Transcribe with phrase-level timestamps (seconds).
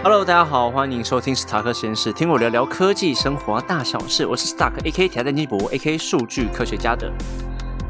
[0.00, 4.24] Hello，大家好，欢迎收听史塔克实验室，听我聊聊科技生活大小事。
[4.24, 5.08] 我是 Stark A.K.
[5.08, 5.98] 铁蛋金博 A.K.
[5.98, 7.12] 数据科学家的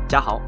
[0.09, 0.41] 家豪。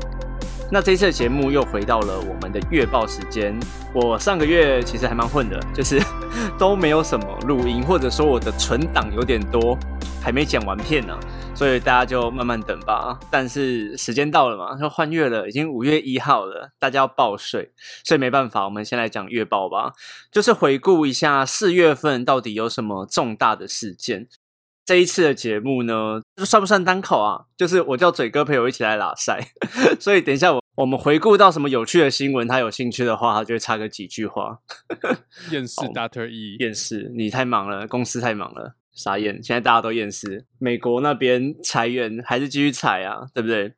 [0.72, 3.54] 那这一次的节目又回到了我们的月报时间。
[3.92, 6.02] 我上个月其实还蛮混的，就是
[6.58, 9.78] 都没有什么录音，或者说我的存档有点多，
[10.22, 11.18] 还没剪完片呢，
[11.54, 13.18] 所以大家就慢慢等吧。
[13.30, 17.72] 但是时间到了嘛，要换月了，已经五月一号了，大家要报税，
[18.04, 19.92] 所以没办法，我们先来讲月报吧，
[20.30, 24.28] 就是回顾一下四月份到底有什么重大的事件。
[24.86, 27.44] 这一次的节目呢，算不算单口啊？
[27.56, 29.38] 就是我叫嘴哥陪我一起来拉塞，
[30.00, 34.58] 所以等一下我我们回顾到什么有趣的新闻，他有兴趣的话，他就会插个几句话。
[35.52, 39.42] 厌世 Doctor E，厌世，你太忙了，公司太忙了，傻眼。
[39.42, 43.74] 现在大家都厌世，美国那边裁员还是继续裁啊，对不对？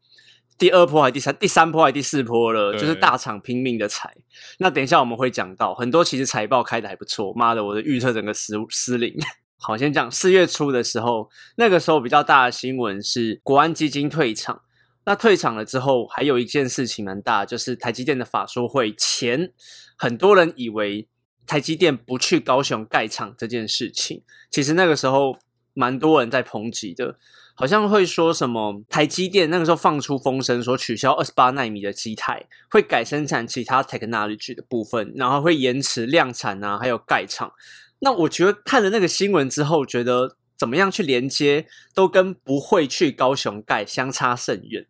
[0.58, 4.14] 第二波还是第三第三波还是第四波了，就是大厂拼命的裁。
[4.58, 7.32] 那等一下我们会讲到很多，其实财报开的还不错。
[7.34, 9.12] 妈的，我的预测整个失失灵。
[9.58, 14.62] 好，先讲四月初的时候，那个时候比较大的新闻是国安基金退场。
[15.04, 19.52] 那退场了之后，还有一件事情蛮大，就是台积电的法说会前，
[19.96, 21.08] 很多人以为
[21.46, 25.36] 台积电不去高雄盖厂这件事情，其实那个时候
[25.74, 27.16] 蛮多人在抨击的，
[27.54, 37.52] 好像会说什么台积电那个时候放出风声说取消二十八纳米的基台，会改生产其他 technology 的部分，然后会延迟量产啊，还有盖厂。
[38.00, 44.86] 那我觉得看了那个新闻之后，觉得怎么样去连接都跟不会去高雄盖相差甚远。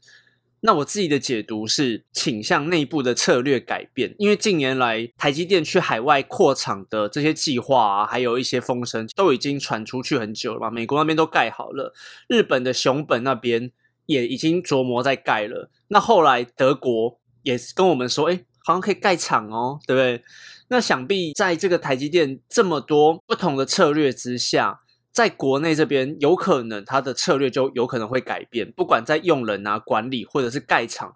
[0.64, 10.70] 那我自己的解读是倾向内部的策略改变，因为近年来台积电去海外扩厂的这些计划啊，还有一些风声都已经传出去很久了嘛。
[10.70, 11.92] 美国那边都盖好了，
[12.28, 13.72] 日本的熊本那边
[14.06, 15.68] 也已经琢磨在盖了。
[15.88, 20.22] 那后来德国也跟我们说，哎，好像可以盖厂哦，对不对？
[20.68, 24.78] 那想必在这个台积电这么多不同的策略之下，
[25.12, 31.14] 在国内这边有可能它的策略就有可能会改变，不管在用人啊、管理或者是盖厂，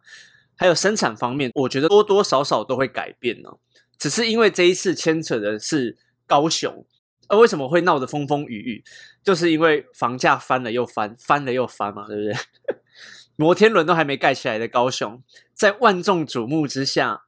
[0.55, 3.51] 还有生产方面，我觉得多多少少都会改变呢。
[3.99, 5.97] 只是因为这一次牵扯的是
[6.27, 6.85] 高雄，
[7.29, 8.85] 而为什么会闹得风风雨雨，
[9.25, 12.37] 就是因为房价翻了又翻，翻了又翻嘛，对不对？
[13.37, 15.23] 摩天轮都还没盖起来的高雄，
[15.55, 17.23] 在万众瞩目之下，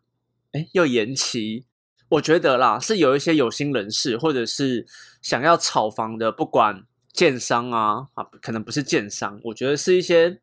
[0.52, 1.64] 哎，又延期。
[2.10, 4.86] 我觉得啦，是有一些有心人士，或者是
[5.20, 10.40] 想要炒房的，不管建商啊啊，可能不是建商，我觉得是一些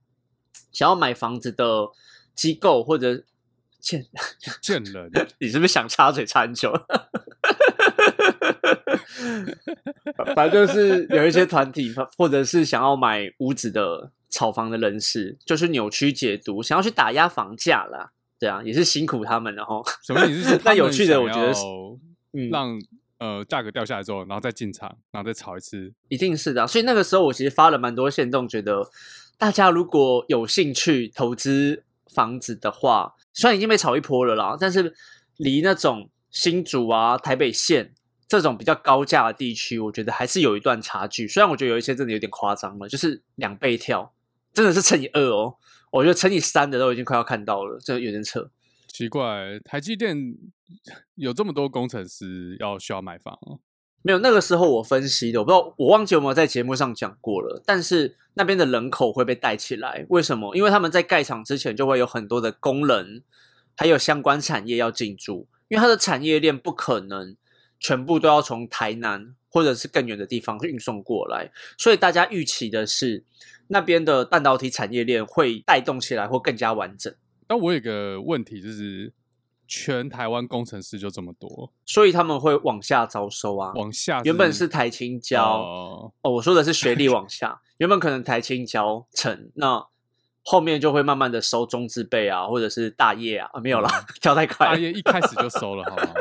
[0.72, 1.88] 想要买房子的
[2.36, 3.24] 机构或者
[3.80, 4.06] 建
[4.62, 6.72] 建人，你是不是想插嘴插很久？
[10.36, 18.12] 反正就是有一些团体，或者是想要买屋子的炒房的人士，就是扭曲解读，想要去打压房价啦。
[18.40, 19.82] 对啊，也是辛苦他们了哈。
[20.06, 20.50] 什么意思？
[20.50, 21.62] 是那有趣的，我觉得是
[22.52, 22.78] 让
[23.18, 26.68] 呃价格掉下来之后，然后再进场，然后再炒一次，一定是的。
[26.68, 28.90] 所以那个时候我其实发了蛮多线动，觉得
[29.38, 34.94] 大家如果有兴趣投资房子的话，虽然已经被炒一波了啦，但是
[35.38, 37.94] 离那种新竹啊、台北县
[38.28, 41.28] 这种比较高价的地区，我觉得还是有一段差距。
[41.28, 44.14] 虽然我觉得有一些真的有点夸张了，就是两倍跳，
[44.54, 45.56] 真的是乘以二哦。
[45.96, 48.52] 我觉得乘以三的都已经快要看到了，这有点扯。
[48.90, 50.36] 奇怪，台积电
[51.16, 53.40] 有这么多工程师要需要买房？
[54.02, 57.64] 没有，那个时候我分析的，我不知道，我忘记有没有在节目上讲过了。
[57.66, 60.54] 但是那边的人口会被带起来，为什么？
[60.54, 63.24] 因为他们在盖厂之前就会有很多的工人，
[63.78, 67.38] 还有相关产业要进驻，因为它的产业链不可能
[67.80, 73.24] 全部都要从台南或者是更远的地方运送过来，所以大家预期的是。
[73.68, 77.14] 那边的半导体产业链会带动起来，会更加完整。
[77.48, 79.14] 但我有个问题，就是
[79.68, 83.72] 全台湾工程师就这么多，所以他们会往下招收啊。
[83.76, 87.62] 往下，原本是台青交哦，我说的是学历往下。
[87.78, 89.86] 原本可能台青交成，那
[90.44, 93.90] 后面就会慢慢的收中字辈啊，或者是大业啊，没有了，
[94.22, 94.68] 跳太快。
[94.68, 96.14] 大业一开始就收了，好吗？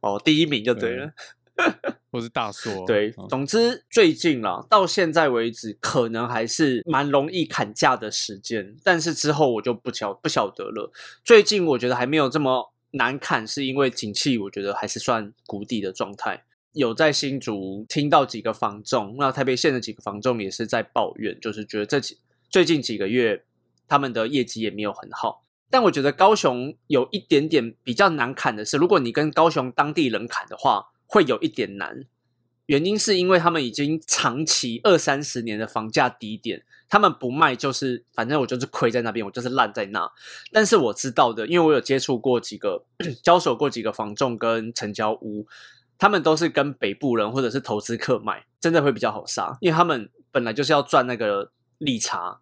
[0.00, 1.12] 哦，第一名就对了。
[2.10, 10.92] 或是大硕，对，总之最近啦，到现在为止，可能还是蛮容易砍价的时间，但是之后我就不晓不晓得了。
[11.24, 16.44] 最近我觉得还没有这么难砍，是因为景气，我觉得还是算谷底的状态。
[16.72, 22.18] 有在新竹听到几个房仲，那台北县的几个房仲也是在抱怨，就是觉得这几
[22.50, 23.44] 最近几个月
[23.86, 25.44] 他们的业绩也没有很好。
[25.70, 30.90] 但我觉得高雄有一点点比较难砍的是，如果你跟高雄当地人砍的话。
[31.06, 32.04] 会有一点难，
[32.66, 40.10] 原因是因为他们已经长期二三十年的房价低点，他们不卖就是，反正我就是亏在那边，我就是烂在那。
[40.52, 42.84] 但是我知道的，因为我有接触过几个，
[43.22, 45.46] 交手过几个房仲跟成交屋，
[45.98, 52.40] 他们都是跟北部人或者是投资客买，真的会比较好杀，因为他们本来就是要赚那个利差。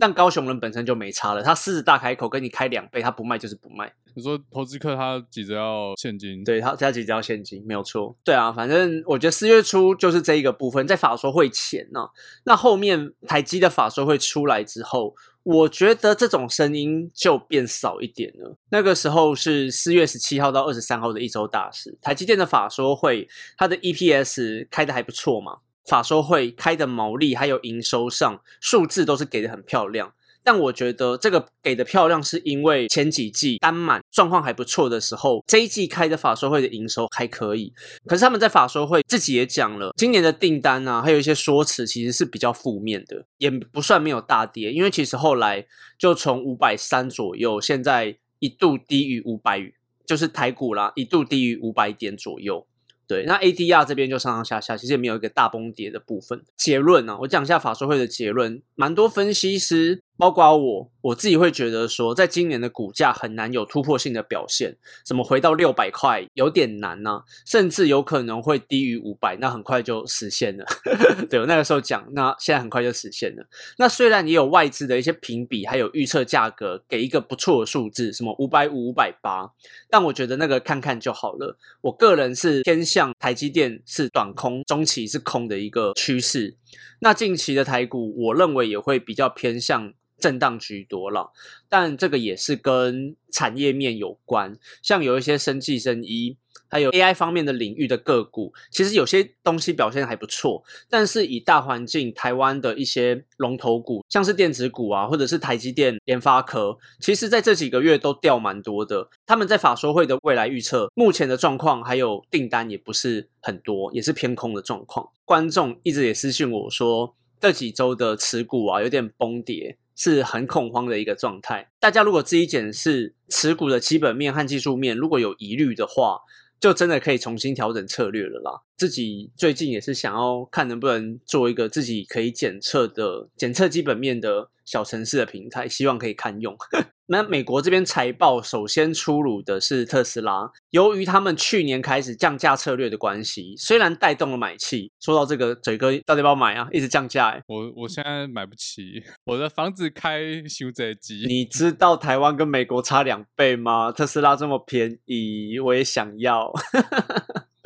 [0.00, 3.92] 但高雄人本身就没差了，他狮子大开口跟你开两倍，他不卖就是不卖。
[4.14, 8.16] 你说投资客他急着要现金，对他他急着要现金，没有错。
[8.24, 12.00] 对啊，反正我觉得四月初就是这一个部分，在法说会前呢，
[12.44, 18.56] 那后面台积的法说会出来之后，我觉得这种声音就变少一点了。
[18.70, 25.58] 那个时候是四月十七号到二十三号的一周大事，台积电的法说会，它的 EPS 开的还不错嘛。
[25.86, 30.12] 法说会开的毛利还有营收上数字都是给的很漂亮，
[30.50, 37.70] 但我觉得这个给的漂亮是因为前几季单满状况还不错的时候，这一季开的法说会的营收还可以。
[38.06, 45.66] 可是他们在法说会自己也讲了，今年的订单啊，还有一些说辞其实是比较负面的，也不算没有大跌，因为其实后来
[45.98, 49.70] 就从五百三左右，现在一度低于五百，
[50.06, 52.66] 就是台股啦，一度低于五百点左右。
[53.06, 56.42] 对，那 ADR 这边就上上下下，其实也没有一个大崩跌的部分。
[56.56, 60.02] 结论呢，我讲一下法说会的结论，蛮多分析师。
[60.18, 64.76] 包括我，我自己会觉得说，在今年的股价很难有突破性的表现，
[65.06, 67.22] 怎么回到六百块有点难呢？
[67.46, 70.66] 甚至有可能会低于五百，那很快就实现了。
[71.30, 73.46] 对我那个时候讲，那现在很快就实现了。
[73.78, 79.52] 那虽然也有外资的一些评比，还有预测价格给一个不错的数字，什么五百五、五百八，
[79.88, 81.56] 但我觉得那个看看就好了。
[81.82, 86.56] 我个人是偏向台积电是短空，中期是空的一个趋势。
[86.98, 89.92] 那近期的台股，我认为也会比较偏向。
[90.18, 91.32] 震荡居多了，
[91.68, 96.36] 但这个也是跟产业面有关，像有一些生技、生医，
[96.68, 100.62] 还有 AI 方面的领域的个股，其实有些东西表现还不错。
[100.90, 109.08] 但是以大环境，台湾的一些龙头股，像是电子股啊，或者是台积电、联发科，其实在这几个月都掉蛮多的。
[109.24, 115.08] 他们在法说会的未来预测，目前的状况还有订单也不是很多，也是偏空的状况。
[115.24, 119.76] 观众一直也私信我说，这几周的持股啊，有点崩跌。
[119.98, 121.68] 是很恐慌的一个状态。
[121.80, 126.20] 大家如果自己检视持股的基本面和技术面，如果有疑虑的话，
[126.60, 128.62] 就真的可以重新调整策略了啦。
[128.78, 136.56] 自己最近也是想要看能不能做一个自己可以检测的检测基本面的小城市的平台，希望可以看用。
[137.10, 144.92] 那美国这边财报首先出炉的是特斯拉，由于他们去年开始降价策略的关系，虽然带动了买气。
[145.00, 146.68] 说到这个，嘴哥到底要不要买啊？
[146.70, 151.24] 一直降价哎，我我现在买不起，我的房子开修这机。
[151.26, 153.90] 你知道台湾跟美国差两倍吗？
[153.90, 156.52] 特斯拉这么便宜，我也想要。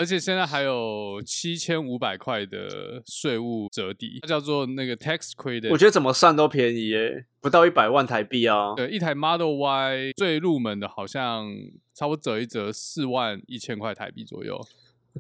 [0.03, 5.71] 而且现在还有七千五百块的税务折抵，它叫做那个 tax credit。
[5.71, 8.75] 我觉得怎么算都便宜耶，不到一百万台币啊。
[8.75, 11.47] 对，一台 Model Y 最入门的，好像
[11.95, 14.61] 差不多折一折四万一千块台币左右，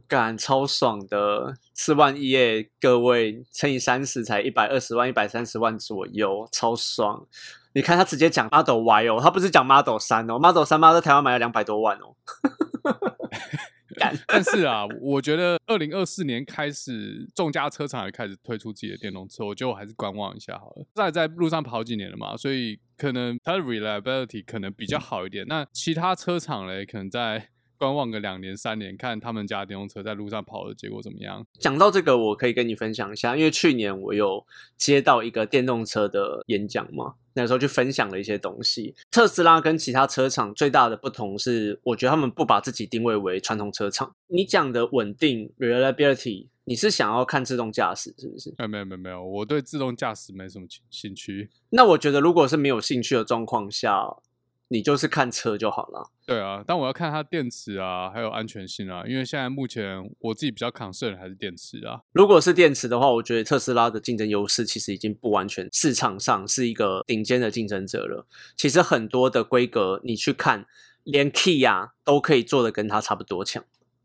[0.08, 7.25] 感超爽的，四万一耶，各位乘以三十才一百二十万，一百三十万左右，超爽。
[7.73, 12.17] 你看他直接讲 Model Y 哦，他不是讲 Model 三哦，Model 三妈在台湾买了两百多万哦。
[14.26, 20.86] 但是啊，我觉得二零二四年开始，众家车厂也开始推出自己的电动车，我觉得我还是观望一下好了。
[20.94, 25.46] 在在路上跑几年了嘛，所以可能它的 reliability 可能比较好一点。
[25.46, 27.48] 那其他车厂嘞，可能在。
[27.78, 31.44] 观望个两年三年，看他们家电动车在路上跑的结果怎么样。
[31.58, 34.46] 讲到这个，我可以跟你分享一下，因为去年我有
[34.76, 38.94] 接到一个电动车的演讲嘛，那时候去分享了一些东西。
[39.10, 44.14] 特斯拉跟其他车厂最大的不同是，我觉得他们不把自己定位为传统车厂。
[44.28, 48.54] 你讲的稳定 reliability，你是想要看自动驾驶是不是？
[48.68, 51.50] 没有没有没有，我对自动驾驶没什么兴趣。
[51.70, 54.16] 那我觉得，如果是没有兴趣的状况下。
[54.73, 56.11] 你就是看车就好了。
[56.25, 59.05] 对啊，但我要看它电池啊，还有安全性啊。
[59.07, 62.00] 因为现在目前我自己比较抗胜还是电池啊。
[62.12, 68.26] 如果是电池的话，我觉得特斯拉的竞争优势其实已经不完全，市场上是一个顶尖的竞争者了。
[68.57, 70.64] 其实很多的规格你去看，
[71.05, 73.62] 连 Kia 都可以做的跟它差不多强。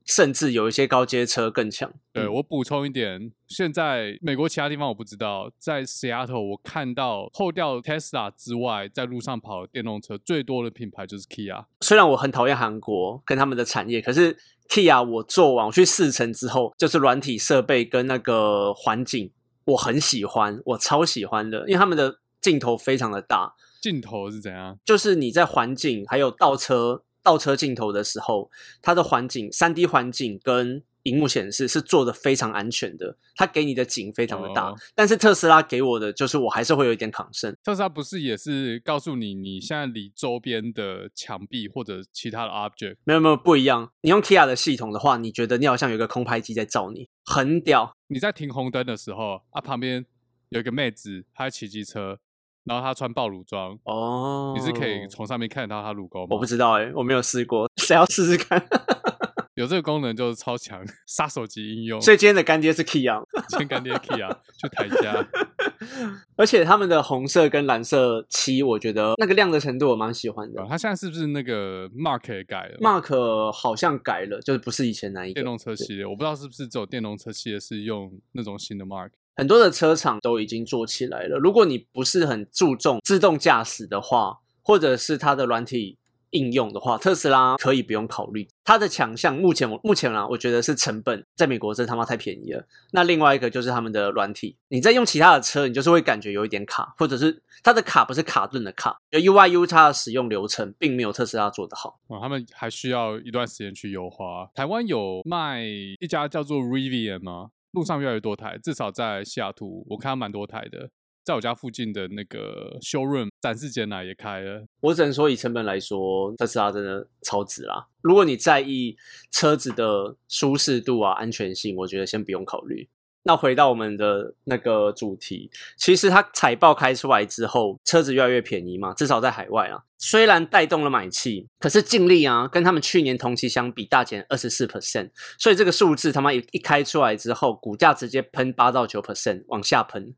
[0.08, 1.94] 甚至有一些高阶车更强。
[2.14, 11.66] 对我补充一点，现在美国其他地方我不知道，在 Seattle 我看到后掉 Tesla 之外，在路上跑电动车最多的品牌就是 Kia。
[11.82, 14.36] 虽然我很讨厌韩国跟他们的产业，可是
[14.70, 19.32] Kia 我做完我去试乘之后，就是软体设备跟那个环境，
[19.66, 23.54] 我很喜欢，我超喜欢的，因为他们的镜头非常的大。
[23.82, 24.80] 镜头是怎样？
[24.84, 27.04] 就是你在环境还有倒车。
[27.27, 28.50] 倒车镜头的时候，
[28.81, 34.69] 它的环境、三 D 环境跟荧幕显示是做的非常安全的，它给你的景非常的大。
[34.69, 37.53] 哦但是特斯拉给我的就是我还是会有一点抗生。
[37.65, 47.93] 特斯拉不是也是告诉你你现在离周边的墙壁或者其他的 object 没有没有不一样，你用 Kia 的系统的话，你觉得你好像有一个空拍机在照你，很屌。
[48.07, 50.05] 你在停红灯的时候啊，旁边
[50.48, 52.19] 有一个妹子，她在骑机车，
[52.68, 56.28] 然后他穿暴乳装，哦，你是可以从上面看得到他乳沟吗？
[56.32, 58.64] 我不知道哎、我没有试过， 谁要试试看？
[59.56, 62.00] 有这个功能就是超强，杀手级应用。
[62.00, 63.24] 所以今天的干爹是 Kia，
[63.58, 65.28] 先干爹 Key 啊就台家，
[66.38, 70.64] 而且他们的红色跟蓝色漆，我觉得那个亮的程度我蛮喜欢的。
[70.70, 76.06] 他现在是不是那个 Mark 也改了 Mark 好像改了，就是不是以前那一个电动车系列？
[76.06, 79.10] 我不知道是不是只有电动车系列是用那种新的 Mark。
[79.38, 81.38] 很多的车厂都已经做起来了。
[81.38, 86.00] 如果你不是很注重自动驾驶的话，或者是它的软体
[86.32, 88.48] 应用的话，特斯拉可以不用考虑。
[88.65, 92.67] 它的强项目前我目前啊，我觉得是成本，在美国真他妈太便宜了。
[92.91, 102.00] 那另外一个就是他们的软体，你在用其他的车，你就是会感觉有一点卡，或者是它的卡不是卡顿的卡，就 UI U 它的使用流程并没有特斯拉做得好。
[102.08, 104.50] 哦，他们还需要一段时间去优化。
[104.53, 107.51] 台湾有卖一家叫做 Rivian 吗？
[107.72, 110.90] 路上越来越多台，至少在西雅图，我看到蛮多台的。
[111.24, 114.66] 在我家附近的那个 showroom 展示间呢也开了。
[114.80, 117.86] 我只能说，以成本来说，特斯拉真的超值啦。
[118.00, 118.96] 如果你在意
[119.30, 122.88] 车子的舒适度啊、安全性，我觉得先不用考虑。
[123.27, 140.15] 那回到我们的那个主题，其实它财报开出来之后，车子越来越便宜嘛，至少在海外啊，虽然带动了买气，可是净利啊，跟他们去年同期相比大减二十四 percent，所以这个数字他妈一一开出来之后，股价直接喷八到九 percent 往下喷。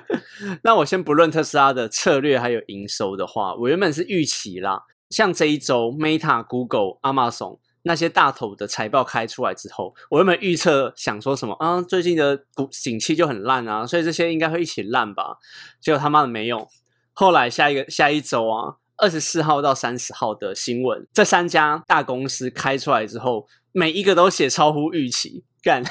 [0.62, 15.38] 那我先不论特斯拉的策略还有营收的话，我原本是预期啦，像这一周 Meta、Google、Amazon 那些大头的财报开出来之后，我原本预测想说什么啊，最近的股景气就很烂啊，所以这些应该会一起烂吧？
[15.80, 16.68] 结果他妈的没有。
[17.12, 25.82] 后来下一个下一周啊，二十四号到三十号的新闻，这三家大公司开出来之后，每一个都写超乎预期，干。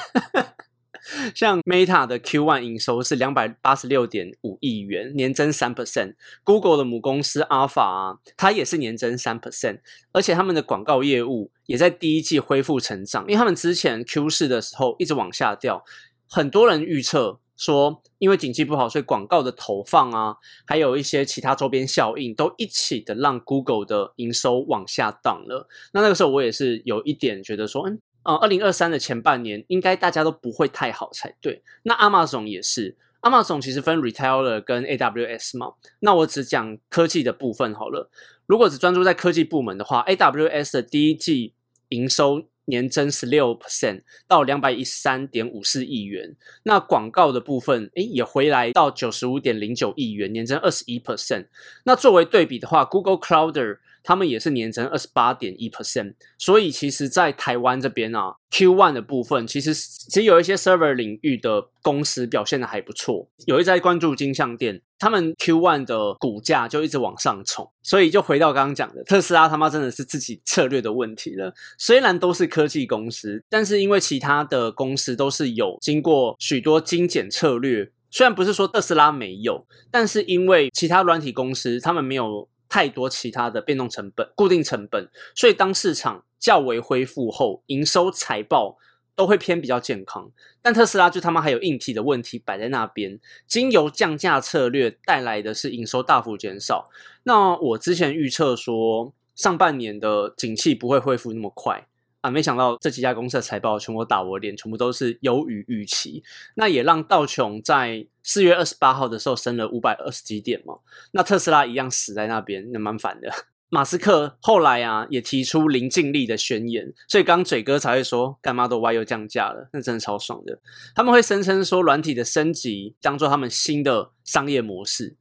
[1.34, 6.14] 像 Meta 的 Q1 营收是两百八十六点五亿元，年增三 percent。
[6.44, 9.80] Google 的母公司 Alpha 啊，它也是年增三 percent，
[10.12, 15.84] 而且他们的广告业务也在第一季恢复成长，因为他们之前 Q 四的时候一直往下掉，
[16.28, 25.68] 很多人预测说，因为景气不好，所以广告的投放啊，还有一些其他周边效应，都一起的让 Google 的营收往下荡了。
[25.92, 28.00] 那那个时候我也是有一点觉得说，嗯。
[28.30, 31.62] 呃，二零二三的前半年应该大家都不会太好才对。
[31.82, 35.72] 那 Amazon 也是，Amazon 其实分 Retailer 跟 AWS 嘛。
[35.98, 38.08] 那我只讲科技的部分好了。
[38.46, 41.54] 如果只专注在科技部门的话，AWS 的第一季
[41.88, 46.36] 营收年增十六 percent 到两百一十三点五四亿元。
[46.62, 51.46] 那广告的部分，诶也回来到九十五点零九亿元，年增二十一 percent。
[51.84, 71.52] 那作为对比的话，Google Cloud 他们也是年增二十八点一 percent，所以其实，在台湾这边啊，Q one 的部分，其实其实有一些 server 领域的公司表现的还不错，有一在关注金项店，他们 Q one 的股价就一直往上冲，所以就回到刚刚讲的，特斯拉他妈真的是自己策略的问题了。
[71.78, 77.90] 虽然都是科技公司，但是因为其他的公司都是有经过许多精简策略。
[78.12, 88.78] 虽然不是说特斯拉没有，但是因为其他软体公司他们没有太多其他的变动成本、固定成本，所以当市场较为恢复后，营收财报
[89.14, 90.30] 都会偏比较健康。
[90.62, 96.88] 但特斯拉就他妈还有硬体的问题摆在那边，经由降价策略带来的是营收大幅减少。
[97.24, 101.86] 那我之前预测说，上半年的景气不会恢复那么快。
[102.20, 106.22] 啊，没想到这几家公司的财报全部打我脸，全部都是优于预期。
[106.54, 110.76] 那也让道琼在四月二十八号的时候升了五百二十几点嘛。
[111.10, 113.28] 那特斯拉一样死在那边，那蛮烦的。
[113.70, 120.60] 马斯克后来啊也提出零净利的宣言，所以刚嘴哥才会说干嘛都 Y 又降价了，那真的超爽的。
[120.94, 125.16] 他们会声称说软体的升级当做他们新的商业模式。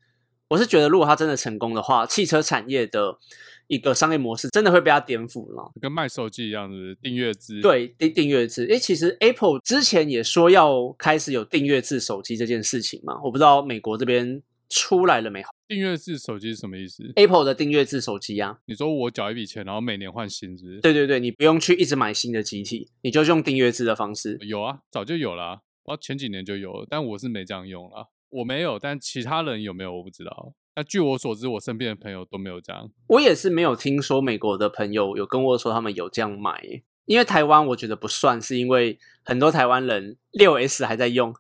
[0.49, 3.17] 我是觉得，如果他真的成功的话，汽车产业的
[3.69, 5.71] 一个商业模式真的会被它颠覆了。
[5.79, 7.61] 跟卖手机一样的订阅制。
[7.61, 8.65] 对，订订阅制。
[8.65, 20.81] 诶，其实 Apple 之前也说要开始有订阅制手机这件事情嘛，我不知道美国这边出来了没有订阅制手机是什么意思？？Apple 的订阅制手机啊，你说我缴一笔钱，然后每年换新，是不是？
[20.81, 24.37] 对对对，你不用去一直买新的机体，你就用订阅制的方式。
[24.41, 28.09] 有啊，早就有了、啊，我前几年就有了，但我是没这样用了。
[28.29, 30.53] 我没有，但其他人有没有我不知道。
[30.79, 32.89] 那据我所知，我身边的朋友都没有这样。
[33.07, 36.81] 我也是没有听说美国的朋友有跟我说他们有这样买。
[37.03, 41.33] 因为台湾我觉得不算，是因为很多台湾人六 S 还在用，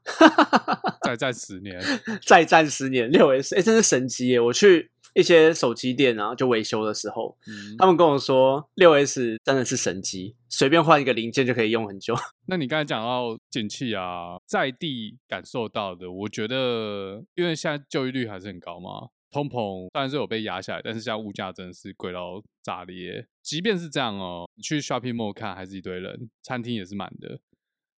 [1.05, 1.79] 再战十年，
[2.27, 4.41] 再战十年六 S，哎，真是神机耶！
[4.41, 7.37] 我去一些手机店啊，就维修的时候，
[7.77, 12.13] 他们跟我说六 S 真的是神机，随便换一个零件就可以用很久。
[12.47, 19.09] 那你刚才讲到景气啊，在地感受到的，我觉得因为现在就业率还是很高嘛。
[19.31, 23.27] 通膨当然是有被压下来，但是现在物价真的是贵到炸裂。
[23.41, 27.39] 即便是这样哦，去 shopping mall 看还是一堆人，餐厅也是满的，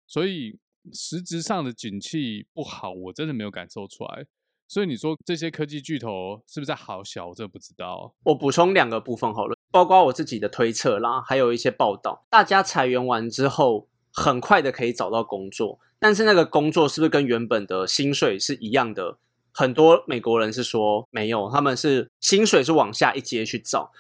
[0.08, 0.58] 所以
[0.94, 4.26] 实质上的景气不好，我真的没有感受出来。
[4.68, 7.30] 所以你说这些科技巨头是不是在好小？
[7.30, 8.14] 我真的不知道。
[8.24, 19.18] 我补充两个部分好了，包括我自己的推测啦，还有一些报道，大家裁员完之后，很快的可以找到工作，但是那个工作是不是跟原本的薪水是一样的？
[19.54, 23.92] 很多美国人是说没有，他们是薪水是往下一阶去找。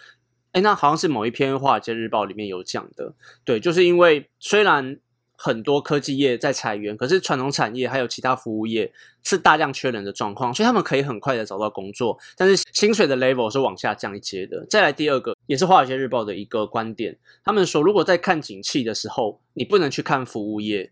[0.51, 3.13] 哎，那好像是某一篇《华尔街日报》里面有讲的，
[3.45, 4.97] 对，就是因为虽然
[5.37, 8.91] 很多科技业在裁员，可是传统产业还有其他服务业
[9.23, 14.65] 是大量缺人的状况，所以他们可以很快的找到工作，但是薪水的 level 是往下降一阶的。
[14.67, 20.91] 再来第二个，也是《华尔街日报》的一个观点，他们说，如果在看景气的时候，你不能去看服务业。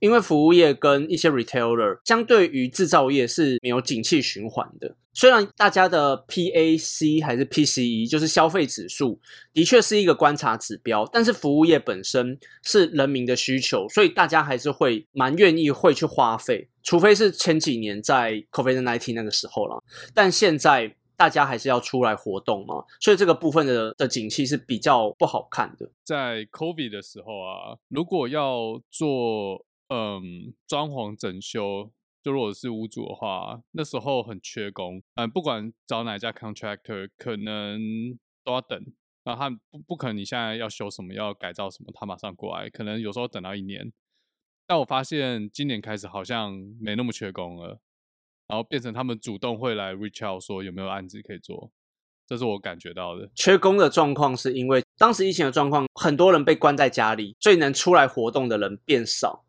[0.00, 4.94] 因为服务业跟一些 retailer 相对于制造业是没有景气循环的。
[5.12, 9.18] 虽然大家的 PAC 还是 PCE，就是消费指数，
[9.54, 19.82] 的确是一个观察指标，但是服务业本身是人民的需求，所以大家还是会蛮愿意会去花费，除非是前几年在 COVID-19 那个时候了。
[20.12, 25.90] 但现在大家还是要出来活动嘛，所以这个部分的的景气是比较不好看的。
[26.04, 37.80] 在 COVID 的时候啊，如果要做嗯，装潢整修，就如果是屋主的话，那时候很缺工，嗯，不管找哪家 contractor，可能
[38.42, 38.84] 都要等。
[39.24, 43.92] 那他不不可能，你现在要修什么，要改造什么，他马上过来，可能有时候等到一年。
[44.68, 47.80] 但我发现今年开始好像没那么缺工了，
[48.48, 51.70] 然后变成他们主动会来 reach out 说有没有案子可以做，
[52.26, 53.30] 这是我感觉到的。
[53.36, 59.45] 缺工的状况是因为当时疫情的状况，很多人被关在家里，所以能出来活动的人变少。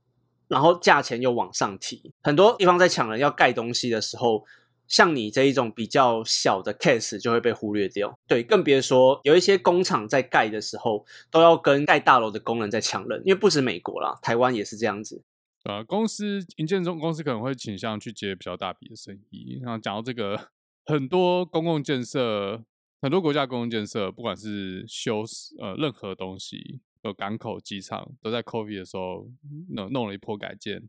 [0.48, 4.46] 然后价钱又往上提，很多地方在抢人要盖东西的时候，
[4.88, 8.18] 像你这一种比较小的 case 就会被忽略掉。
[8.28, 15.24] 对，更别说有一些工厂在盖的时候，都要跟盖大楼的工人在抢人，因为不止美国啦，台湾也是这样子。
[15.66, 19.60] 呃，公司营建中公司可能会倾向去接比较大笔的生意。
[19.62, 20.50] 然后讲到这个，
[20.86, 22.64] 很多公共建设，
[23.02, 25.26] 很多国家公共建设，不管是修
[25.60, 26.80] 呃任何东西。
[27.08, 29.28] 有港口、机场都在 COVID 的时候
[29.70, 30.82] 弄弄了一波改建，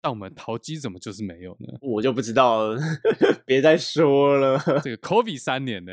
[0.00, 1.78] 但我们淘机怎么就是没有呢？
[1.80, 2.80] 我就不知道了，
[3.46, 4.58] 别再说了。
[4.82, 5.92] 这个 COVID 三年呢，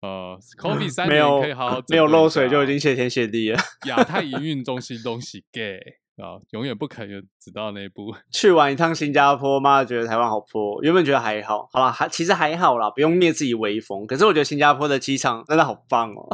[0.00, 3.58] 呃，COVID 三年可以好好没有漏水就已经谢天谢地了。
[3.86, 5.78] 亚太营运 中心东西 gay
[6.16, 8.14] 啊，永远不肯有知道那一步。
[8.30, 10.80] 去完一趟新加坡，妈觉得台湾好破。
[10.82, 14.06] 原本觉得还好，好了，还其实还好啦，不用灭自己威风。
[14.06, 16.28] 可是我觉得新加坡的机场真的好棒哦。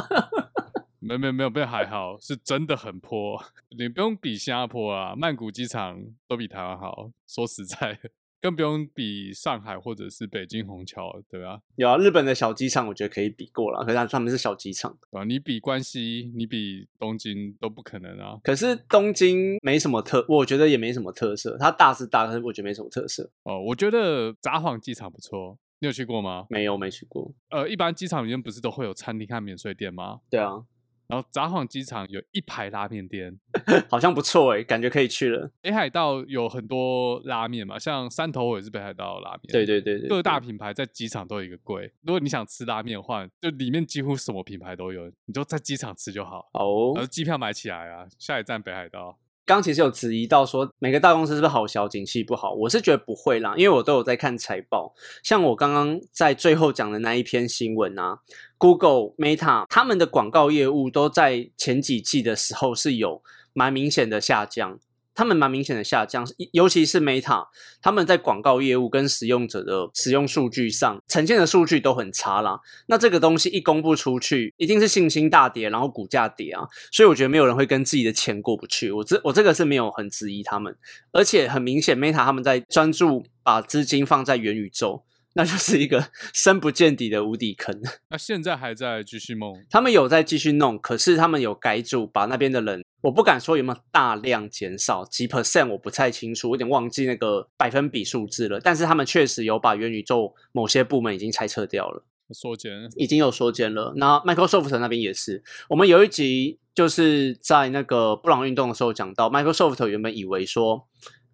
[1.10, 3.42] 没没没有被还好，是真的很破。
[3.76, 7.10] 你不用比新加坡啊，曼谷机场都比台湾好。
[7.26, 7.98] 说实在，
[8.40, 11.60] 更不用比上海或者是北京虹桥，对吧？
[11.76, 15.24] 有啊，日本的小机场我觉得可以比过了，可是他们是小机场啊。
[15.24, 18.38] 你比关西，你比东京都不可能啊。
[18.44, 21.56] 可是东京没什么特，我觉得也没什么特色。
[21.58, 23.28] 它大是大，可是我觉得没什么特色。
[23.42, 26.46] 哦，我觉得札幌机场不错，你有去过吗？
[26.48, 27.32] 没有，没去过。
[27.50, 30.20] 呃，一般机场里面不是都会有餐厅和免税店吗？
[30.30, 30.64] 对啊。
[31.10, 33.38] 然后札幌机场有一排拉面店，
[33.90, 35.50] 好像不错哎，感觉可以去了。
[35.60, 39.52] 北海道有很多拉面嘛，像三头也是北海道拉面。
[39.52, 41.92] 对对对对，各大品牌在机场都有一个柜。
[42.02, 46.48] 如果你想吃拉面的话，就里面几乎什么品牌都有，你就在机场吃就好。
[46.54, 49.18] 哦，然后机票买起来啊，下一站北海道。
[49.50, 52.52] 刚其实有质疑到说每个大公司是不是好小景气不好？
[52.52, 54.94] 我是觉得不会啦，因为我都有在看财报。
[55.24, 58.20] 像我刚刚在最后讲的那一篇新闻啊
[58.58, 64.78] ，Google、Meta 他们的广告业务都在前几季的时候是有蛮明显的下降。
[65.20, 67.46] 他们蛮明显的下降，尤其是 Meta，
[67.82, 72.58] 他们在广告业务跟使用者的使用数据上呈现的数据都很差啦。
[72.86, 76.66] 那这个东西一公布出去，一定是信心大跌，然后股价跌啊。
[76.90, 78.90] 所以我觉得没有人会跟自己的钱过不去。
[78.90, 80.74] 我这我这个是没有很质疑他们，
[81.12, 85.04] 而且很明显，Meta 他们在专注把资金放在元宇宙。
[85.34, 87.80] 那就是一个深不见底的无底坑。
[88.08, 89.64] 那现在还在继续弄？
[89.70, 98.58] 他们有在继续弄，可是他们有改组，把那边的人，我不敢说有没有大量减少，几 percent 我不太清楚，有点忘记那个百分比数字了。
[98.60, 102.04] 但是他们确实有把元宇宙某些部门已经拆撤掉了。
[102.32, 103.92] 缩减已经有缩减了。
[103.96, 110.86] 那 Microsoft 那边也是，我们有一集就是在那个布朗运动的时候讲到，Microsoft 原本以为说，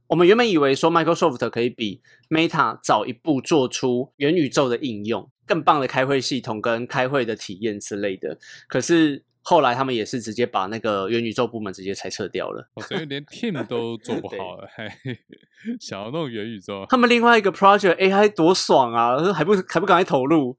[0.09, 8.39] 我们原本以为说 Microsoft 可以比 Meta 早一步做出元宇宙的应用，更棒的开会系统跟开会的体验之类的，
[8.69, 9.25] 可是。
[9.49, 14.89] 后来他们也是直接把那个元宇宙部门直接裁撤掉了，所以连 team 都做不好了，还
[15.79, 16.85] 想要弄元宇宙。
[16.89, 20.59] 他们另外一个 project AI 多爽啊，还不还不赶快投入？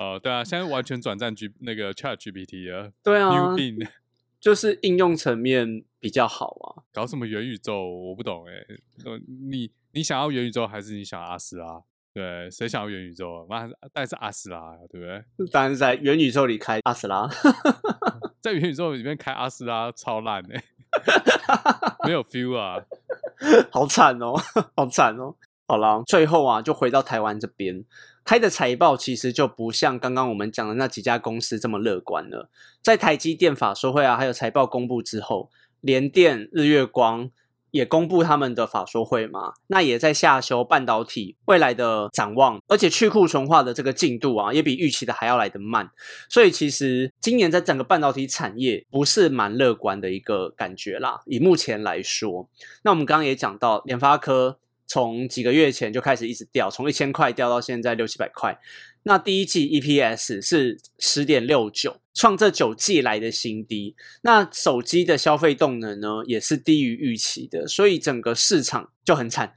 [0.00, 3.54] 哦，对啊，现在完全转战 G 那个 Chat GPT 啊，对啊，
[4.46, 6.86] 就是应用层面比较好啊。
[6.92, 7.84] 搞什么元宇宙？
[7.84, 8.52] 我不懂哎。
[9.50, 11.82] 你你想要元宇宙，还是你想阿斯拉？
[12.14, 13.44] 对，谁想要元宇宙？
[13.50, 15.24] 那但是阿斯拉，对不对？
[15.50, 17.28] 当然是在元宇宙里开阿斯拉，
[18.40, 20.62] 在元宇宙里面开阿斯拉超烂哎，
[22.06, 22.80] 没有 feel 啊，
[23.72, 24.36] 好惨哦，
[24.76, 25.34] 好惨哦。
[25.66, 27.84] 好了，最后啊，就回到台湾这边
[28.24, 32.50] 开的财报，其实就不像刚刚我们讲的那几家公司这么乐观了。
[32.82, 35.50] 在台积电法说会啊，还有财报公布之后，
[35.80, 37.30] 联电、日月光。
[37.72, 45.90] 也公布他们的法说会嘛，那也在下修半导体未来的展望，而且去库存化的这个进度啊，也比预期的还要来得慢，
[46.30, 51.20] 所以其实今年在整个半导体产业不是蛮乐观的一个感觉啦。
[51.26, 52.48] 以目前来说，
[52.82, 54.58] 那我们刚刚也讲到联发科。
[54.86, 58.58] 从几个月前就开始一直掉，从一千块掉到现在六七百块。
[59.02, 63.94] 那第一季 EPS 是十点六九，创这九季来的新低。
[64.22, 69.54] 那手机的消费动能呢，也是低于预期的，所以整个市场就很惨。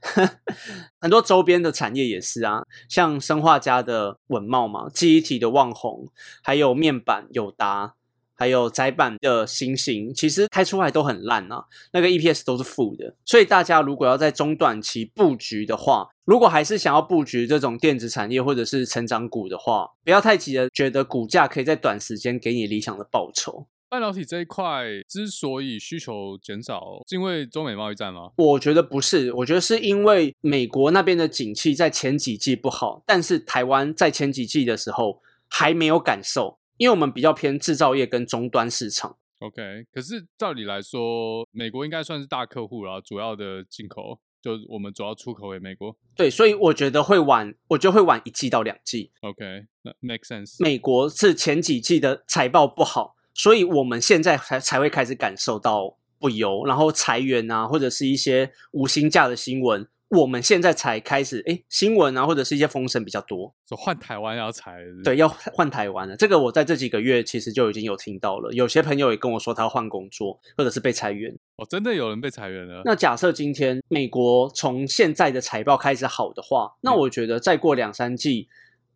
[1.00, 6.12] 很多周边的产业也是啊，像生化家的稳茂嘛，记忆体的旺宏，
[6.42, 7.96] 还有面板友达。
[8.40, 13.14] 还有窄板的新型，其实开出来都很烂啊，那个 EPS 都是负的。
[13.26, 23.66] 所以大家如果要在中短期布局的话，如果还是想要布局这种电子产业或者是成长股的话，不要太急的觉得股价可以在短时间给你理想的报酬。
[23.90, 28.30] 半导体这一块之所以需求减少，是因为中美贸易战吗？
[28.36, 36.59] 我觉得不是，我觉得是因为美国那边的景气在前几季不好，但是台湾在前几季的时候还没有感受。
[36.80, 39.84] 因为我们比较偏制造业跟终端市场，OK。
[39.92, 45.94] 可是照理来说，美国应该算是大客户了，主要的进口就我们主要出口给美国。
[46.16, 49.10] 对，所以我觉得会晚，我觉得会晚一季到两季。
[49.20, 50.56] OK，那 make sense。
[50.58, 59.86] 美国是前几季的财报不好，所以我们现在才才会开始感受到不优，然后裁员啊，或者是一些无薪假的新闻。
[60.10, 66.16] 我们现在才开始，哎，新闻啊，或者是一些风声比较多，说换台湾要裁，对，要换台湾了。
[66.16, 71.32] 这个我在这几个月其实就已经有听到了，有些朋友也跟我说他要换工作，或者是被裁员。
[71.58, 72.82] 哦，真的有人被裁员了。
[72.84, 78.48] 那假设今天美国从现在的财报开始好的话，那我觉得再过两三季，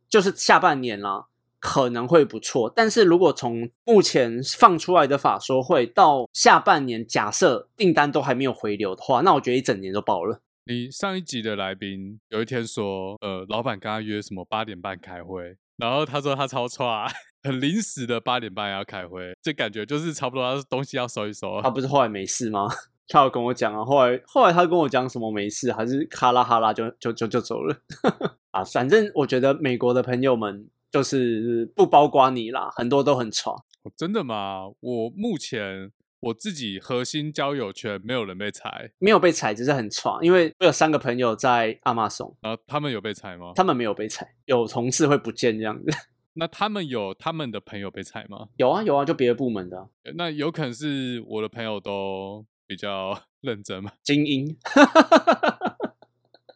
[0.09, 1.27] 就是下半年啦，
[1.61, 2.69] 可能会不错。
[2.75, 10.41] 但是如果从目前放出来的法说会到下半年，假设订单都还没有回流的话，那我觉得一整年都爆了。
[10.67, 17.07] 你上一集的来宾有一天说，呃，老板跟他约什么八点半开会，然后他说他超差，
[17.43, 21.61] 很临时的八点半要开会，这感觉就是差不多他东西要收一收。
[21.61, 22.67] 他不是后来没事吗？
[23.09, 27.77] 他有跟我讲啊，后来后来他跟我讲什么没事，还是哈拉哈拉就就就就走了
[28.51, 28.65] 啊。
[28.65, 33.53] 反正我觉得美国的朋友们就是不包括你啦，很多都很差。
[33.95, 34.69] 真的吗？
[34.81, 35.93] 我目前。
[36.25, 40.25] 我自己核心交友圈没有人被裁，没有被裁，只是很爽。
[40.25, 43.53] 因为我有三个朋友在阿玛松，然后他们有被裁吗？
[43.55, 45.91] 他们没有被裁，有同事会不见这样子。
[46.33, 48.49] 那他们有他们的朋友被裁吗？
[48.57, 49.87] 有啊有啊，就别的部门的。
[50.17, 53.93] 那有可能是我的朋友都比较 认真嘛？
[54.03, 54.57] 精英，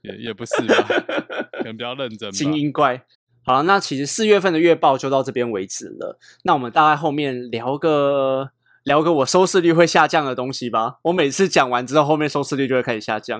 [0.02, 0.74] 也也不是吧，
[1.58, 2.30] 可能比较认真。
[2.30, 3.04] 精英怪。
[3.44, 6.18] 好了，那其实四月份的月报就到这边为止了。
[6.44, 8.50] 那我们大概后面聊个。
[8.88, 10.98] 聊个我收视率会下降的东西吧。
[11.02, 13.38] 我每次讲完之后，后面收视率就会开始下降。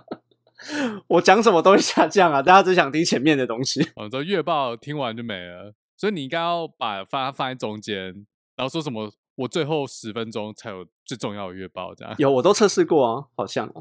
[1.08, 2.42] 我讲什么都会下降啊！
[2.42, 3.80] 大家只想听前面的东西。
[3.96, 9.10] 哦，这月报听完就没了，所以你应该要把放放在中间，然后说什么？
[9.36, 12.14] 我最后十分钟才有最重要的月报，这样。
[12.18, 13.72] 有，我都测试过啊，好像。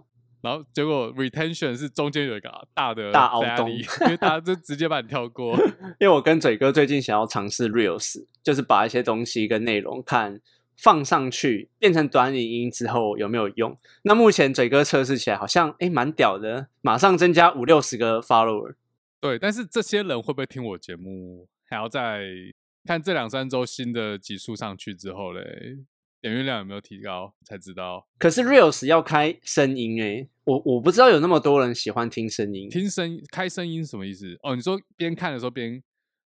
[0.41, 5.55] 然后结果 retention 是中间有一个大的大凹洞，因为大家就直接把你跳过。
[5.99, 10.41] 因为我跟嘴哥最近想要尝试 reels，就是把一些东西跟内容看
[10.77, 13.77] 放上去，变成短影音之后有没有用？
[14.03, 18.75] 那目前嘴哥测试起来好像哎蛮屌的，马上增加五六十个 follower。
[19.19, 21.47] 对，但是这些人会不会听我节目？
[21.69, 22.25] 还要再
[22.85, 25.77] 看这两三周新的集数上去之后嘞？
[26.21, 28.07] 点阅量有没有提高才知道？
[28.17, 32.69] 可是 reels 要开声音哎，我我不知道有那么多人喜欢听声音。
[32.69, 34.37] 听声开声音什么意思？
[34.41, 35.83] 哦，你说边看的时候边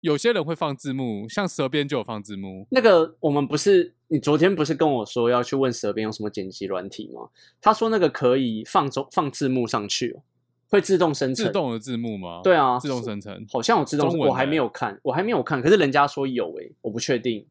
[0.03, 2.67] 有些人会放字幕，像蛇边就有放字幕。
[2.71, 7.29] 那个我们不是你昨天不是跟我说要去问蛇边有什么剪辑软体吗？
[7.61, 10.19] 他说那个可以放中放字幕上去哦，
[10.67, 11.45] 会自动生成。
[11.45, 12.41] 自动的字幕吗？
[12.43, 13.45] 对啊，自动生成。
[13.49, 17.45] 好像有自动，我还没有看，我还没有看，可是人家说有诶、我不确定。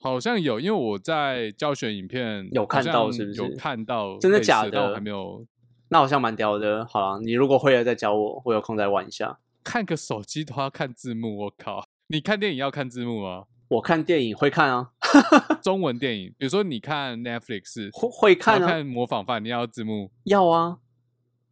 [0.00, 5.46] 好像有，因为我在教学影片有看到是不是有看到真的假的但我还没有
[5.90, 6.84] 那好像蛮屌的。
[6.86, 9.38] 好了，你如果会了再教我，我有空再玩一下。
[9.68, 11.86] 看个手机都要看字幕，我靠！
[12.06, 13.44] 你看电影要看字幕吗？
[13.68, 14.92] 我看电影会看啊，
[15.62, 20.78] 中文电影，比如说你看 Netflix，会会看啊，看模仿犯，你要字幕，要啊，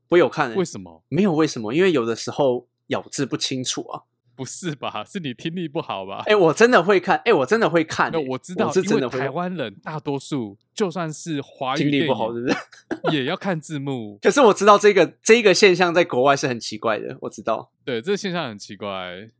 [0.08, 0.56] 我有看、欸。
[0.56, 1.04] 为什么？
[1.10, 1.74] 没有为什么？
[1.74, 4.04] 因为有的时候咬字不清楚啊。
[4.36, 5.02] 不是吧？
[5.04, 6.22] 是你听力不好吧？
[6.26, 8.26] 哎、我真的会看，哎、我真的会看、那欸。
[8.28, 13.16] 我知道，是真的会台湾人大多数就算是华语电听力不好，是影不是？
[13.16, 14.18] 也要看字幕。
[14.22, 17.72] 可是我知道这个这一个现象在国外是很奇怪的，我知道。
[17.84, 19.30] 对，这个现象很奇怪，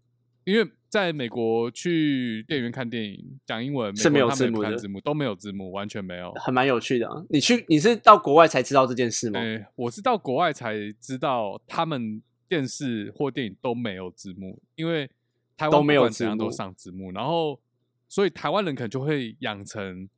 [0.44, 6.32] 因为在美国去电影院看电影讲英文，是没有字幕的字幕，都没有字幕，完全没有。
[6.35, 7.22] 还蛮有趣的、啊。
[7.28, 9.40] 你去你是到国外才知道这件事吗？
[9.40, 15.11] 哎、我是到国外才知道，他们电视或电影都没有字幕，因为
[15.56, 17.61] 台湾都没有不管怎样都上字幕，然后
[18.09, 20.09] 所以台湾人可能就会养成，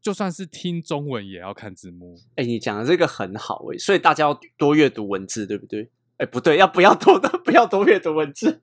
[0.00, 2.18] 就算是听中文也要看字幕。
[2.36, 5.90] 哎、你讲的这个很好哎、所以大家要多阅读文字，对不对？
[6.18, 8.60] 哎、不对，要不要多的不要多阅读文字？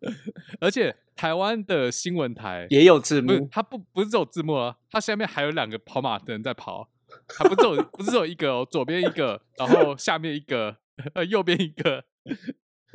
[0.59, 6.89] 而且台湾的新闻台也有字幕，不它不不是只有字幕啊，它下面还有两个跑马灯在跑，
[7.29, 10.75] 它不只有不是只有一个哦，左边一个，然后下面一个，
[11.15, 12.03] 呃，右边一个。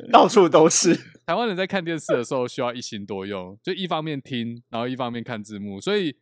[0.09, 0.95] 到处都是。
[1.25, 6.15] 台湾人在看电视的时候需要一心多用，就一方面听，然后一方面看字幕，所以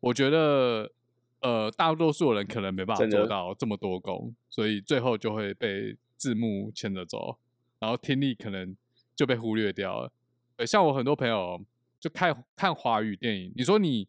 [0.00, 0.90] 我觉得，
[1.40, 7.38] 呃，大多数人可能没办法做到这么多功，所以最后就会被字幕牵着走，
[7.78, 8.76] 然后听力可能
[9.14, 10.10] 就被忽略掉了。
[10.56, 11.60] 对，像我很多朋友
[12.00, 14.08] 就看看华语电影，你说你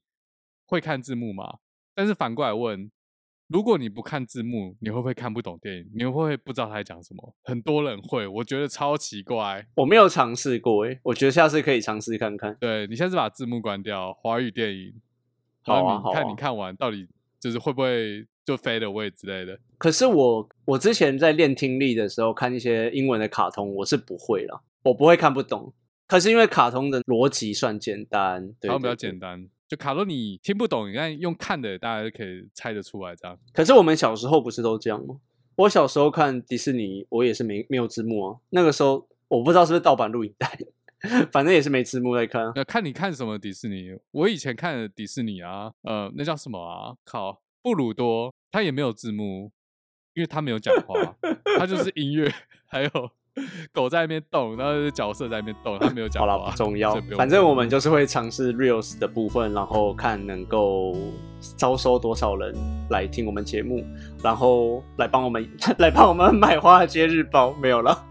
[0.66, 1.60] 会看字幕吗？
[1.94, 2.90] 但是反过来问，
[3.48, 5.90] 如果你不看字幕，你会不会看不懂电影？
[5.96, 7.36] 你会不会不知道他在讲什么？
[7.44, 9.66] 很多人会，我觉得超奇怪。
[9.76, 12.56] 我没有尝试过哎、我觉得下次可以尝试看看。
[12.60, 14.94] 对你下次把字幕关掉，华语电影，
[15.66, 17.08] 然后好啊好啊你看你看完到底
[17.40, 19.58] 就是会不会就飞了位之类的？
[19.78, 25.74] 可是我我之前在练听力的时候看一些英文的卡通，我是不会啦，我不会看不懂。
[26.08, 33.38] 可是因为卡通的逻辑算简单，对然后比较简单，就卡洛你听不懂，你看用看的大家就可以猜得出来这样。
[33.54, 35.18] 可是我们小时候不是都这样吗？
[35.58, 38.40] 我小时候看迪士尼，我也是没没有字幕啊。
[38.50, 40.58] 那个时候我不知道是不是盗版录影带，
[41.32, 42.54] 反正也是没字幕在看啊。
[42.56, 43.98] 那看你看什么迪士尼？
[44.12, 46.96] 我以前看的迪士尼啊，呃，那叫什么啊？
[47.04, 49.52] 靠，布鲁多，他也没有字幕，
[50.14, 51.18] 因为他没有讲话，
[51.58, 52.32] 他就是音乐，
[52.68, 52.90] 还有
[53.72, 56.46] 狗在那边动，然后角色在那边动，他没有讲好。
[56.46, 60.96] 了，不重要反正我们就是会尝试 reels 的部分，然后看能够
[61.56, 62.54] 招收多少人
[62.90, 63.86] 来听我们节目，
[64.24, 65.48] 然后来帮我们
[65.80, 68.06] 来帮我们买华尔街日报，没有了。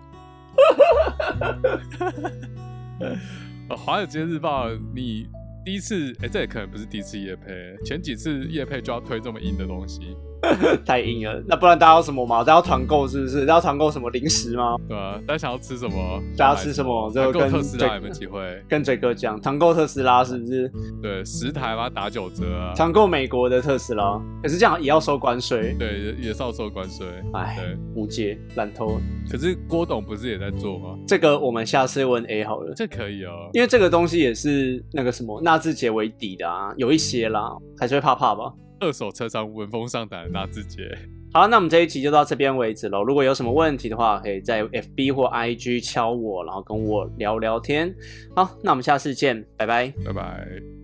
[3.01, 5.27] 呃，华尔街日报，你
[5.65, 10.17] 第一次，哎、这也可能不是第一次夜配，前几次夜配就要推这么硬的东西，
[10.85, 12.39] 太硬了，那不然大家要什么嘛？
[12.39, 13.41] 大家要团购是不是？
[13.41, 14.77] 大家要团购什么零食吗？
[14.89, 16.23] 对啊、大家想要吃什么？
[16.37, 18.63] 大家吃什么就跟这特斯拉有没有机会？
[18.69, 20.71] 跟嘴哥讲，团购特斯拉是不是？
[21.03, 22.75] 对，十台嘛打九折啊！
[22.75, 27.07] 团购美国的特斯拉，可是这样也要收关税，对，也也是要收关税。
[27.33, 29.01] 哎对，无解，烂透。
[29.31, 30.97] 可是郭董不是也在做吗？
[31.07, 32.73] 这个我们下次问 A 好了。
[32.75, 33.51] 这可以哦。
[33.53, 38.53] 因为这个东西也是那个什么纳智捷为底的啊，有一些啦，还是会怕怕吧。
[38.81, 40.83] 二手车商闻风丧胆的大字节。
[41.33, 43.03] 好，那我们这一期就到这边为止喽。
[43.03, 47.95] 如果有什么问题的话，可以在 FB 或 IG 敲我，然后跟我聊聊天。
[48.35, 49.93] 好，那我们下次见，拜拜。
[50.05, 50.76] 拜拜。